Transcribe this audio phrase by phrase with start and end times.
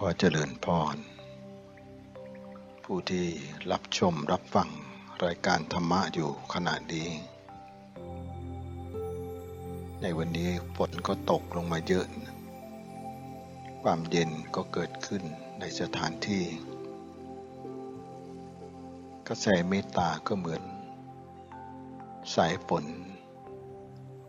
[0.00, 0.96] ขอเจริญพร
[2.84, 3.26] ผู้ที่
[3.72, 4.68] รับชมรับฟัง
[5.24, 7.08] รายการธรรมะอยู่ขณะนี้
[10.02, 12.06] ในวันนี้ฝนก็ตกลงมาเยอะ
[13.82, 15.22] ความเย็นก็เกิดขึ้น
[15.60, 16.44] ในสถานที่
[19.28, 20.62] กระแสเมตตาก็เหมือน
[22.34, 22.84] สายฝน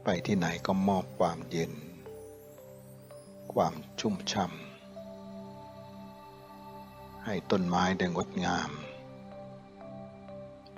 [0.04, 1.72] ไปที่ไหนก็มอบความเย็น
[3.54, 4.69] ความชุ่มช่ำ
[7.32, 8.72] ให้ต้นไม้ได้งดงาม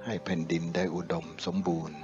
[0.06, 2.00] ให้แผ่นดินได้อุดมสมบูรณ์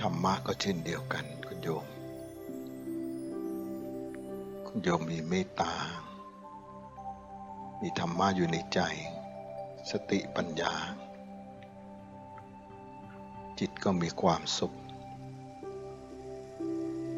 [0.00, 1.86] ธรรมะก็เช่นเดียวกันคุณโยม
[4.66, 5.74] คุณโยมมีเมตตา
[7.80, 8.80] มีธรรมะอยู่ในใจ
[9.90, 10.74] สติปัญญา
[13.58, 14.76] จิตก็มีความสุข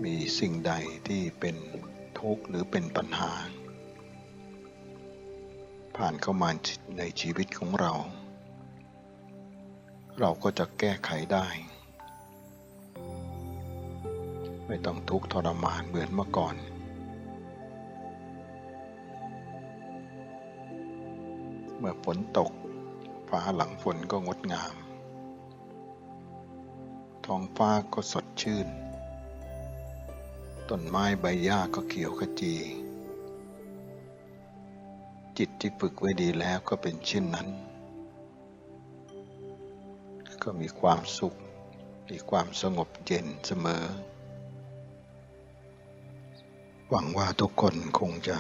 [0.05, 0.73] มีสิ่งใด
[1.09, 1.57] ที่เป็น
[2.19, 3.33] ทุกข์หรือเป็นปัญหา
[5.97, 6.51] ผ่านเข้ามา
[6.99, 7.93] ในชีวิตของเรา
[10.21, 11.47] เราก็จะแก้ไขได้
[14.67, 16.57] ไม่ต้องทุกข์ทรมานเหมือนเมื่อก่อน
[21.79, 22.51] เมื่อฝนตก
[23.29, 24.75] ฟ้าหลังฝนก็งดงาม
[27.27, 28.69] ท้องฟ้าก็สดชื่น
[30.69, 32.55] ต้นไม้ใบหญ้าก็เขียวขจี
[35.39, 37.49] จิตที่ฝึกไว้ดีแล้วก็เป็นเช่นนั้น
[40.43, 41.35] ก็มีความสุข
[42.11, 43.85] มีความสงบเย็นเสมอ
[46.89, 48.37] หวังว่าทุกคนคงจะ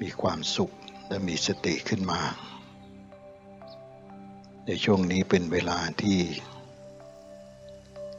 [0.00, 0.72] มีความสุข
[1.08, 2.20] และมีสติขึ้นมา
[4.66, 6.20] ในช่วงนี้เป็นเวลาที่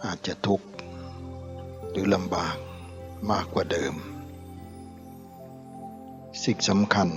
[0.03, 0.67] อาจจะทุกข์
[1.89, 2.57] หรือลำบาก
[3.31, 3.95] มากกว่าเดิม
[6.51, 7.09] สิ่งสำคัญ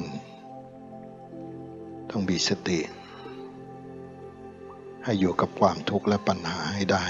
[2.11, 2.81] ต้องมีสติ
[5.05, 7.07] ให้อยู่กับความทุกข์และปัญหาให้ได้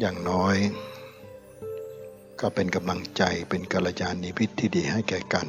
[0.00, 0.56] อย่างน้อย
[2.40, 5.48] ก็เป็นกำลังใจเป็นกัลยาณมิตรที่ดีให้แก่กัน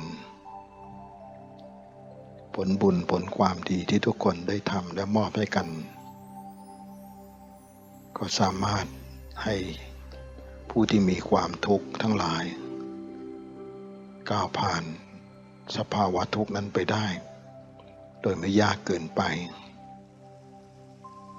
[2.56, 5.68] ผลบุญผลความดีที่ทุกคนได้ทำและมอบให้กัน
[8.18, 8.86] ก็สามารถ
[9.44, 9.56] ให้
[10.70, 12.46] ผู้ที่มีความทุกข์ทั้งหลาย
[14.32, 14.84] ก้าวผ่าน
[15.78, 17.06] สภาวะทุกข์นั้นไปได้
[18.22, 19.22] โดยไม่ยากเกินไป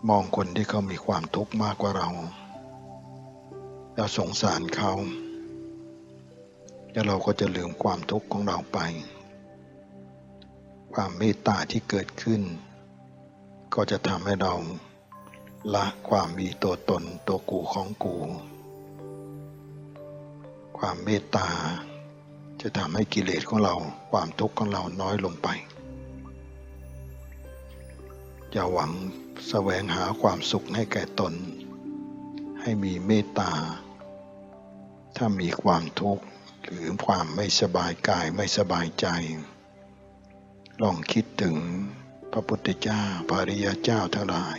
[0.09, 2.11] มองคนที่เขามีความทุกข์มากกว่าเรา
[3.95, 4.93] แล้วสงสารเขา
[6.93, 8.79] แล้วเราก็จะลืมความทุกข์ของเราไป
[10.95, 12.43] ความเมตตาที่เกิดขึ้น
[13.75, 14.55] ก็จะทำให้เรา
[15.75, 18.17] ละความมีตัวตนตัวกูของกู
[20.79, 21.49] ความเมตตา
[22.63, 23.75] จะทำให้กิเลสของเรา
[24.13, 25.49] ความทุกข์ของเราน้อยลงไป
[28.53, 28.93] อย่าหวัง
[29.49, 31.33] แสวงหาความสุขให้แก่ตน
[32.61, 33.53] ให้มีเมตตา
[35.17, 36.25] ถ้ามีความทุกข์
[36.65, 39.07] หรือความไม่สบายกายไม่สบายใจ
[40.83, 41.57] ลองคิดถึง
[42.33, 44.59] พระพุทธเจ้าปริยเจ้าทั้งหลาย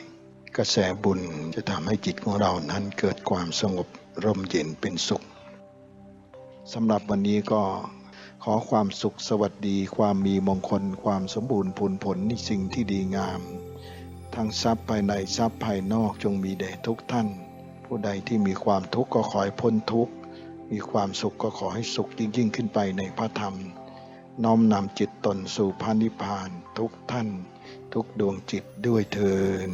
[0.58, 1.20] กระแสบุญ
[1.56, 3.88] จะทำให้จิตของเรานั้นเกิดความสงบ
[4.24, 5.24] ร่มเย็นเป็นสุข
[6.72, 7.64] สำหรับวันนี้ก็
[8.44, 13.42] ขอความสุขสวัสดี ความมีมงคล ความสมบูรณ์ผลผลในสิ่งที่ดีงาม
[14.36, 17.28] ทั้งทรัพย์ภายในทรัพย์ภายนอกจงมีแด่ทุกท่าน
[17.86, 20.14] ผู้ใดที่มีความทุกข์ก็ขอให้พ้นทุกข์
[20.72, 23.56] มีความสุขก็ขอให้สุขยิ่งยิ่งขึ้นไปในพระธรรม
[24.44, 27.28] น้อมนำจิตตนสู่พระนิพพานทุกท่าน
[27.94, 29.36] ทุกดวงจิตด้วยเทิ
[29.70, 29.72] น